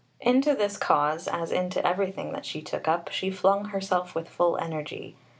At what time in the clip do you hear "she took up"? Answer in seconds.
2.43-3.11